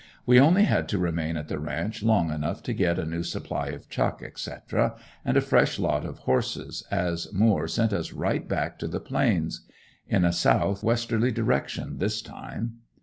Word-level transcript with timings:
We 0.25 0.39
only 0.39 0.65
got 0.65 0.89
to 0.89 0.97
remain 0.97 1.37
at 1.37 1.47
the 1.47 1.59
ranch 1.59 2.01
long 2.01 2.31
enough 2.31 2.63
to 2.63 2.73
get 2.73 2.97
a 2.97 3.05
new 3.05 3.21
supply 3.21 3.67
of 3.67 3.87
chuck, 3.87 4.23
etc., 4.23 4.95
and 5.23 5.37
a 5.37 5.41
fresh 5.41 5.77
lot 5.77 6.05
of 6.07 6.17
horses, 6.25 6.83
as 6.89 7.31
Moore 7.33 7.67
sent 7.67 7.93
us 7.93 8.11
right 8.11 8.47
back 8.49 8.79
to 8.79 8.87
the 8.87 8.99
Plains. 8.99 9.61
In 10.07 10.25
a 10.25 10.33
south 10.33 10.83
westerly 10.83 11.29
direction 11.31 11.99
this 11.99 12.19
time. 12.23 12.79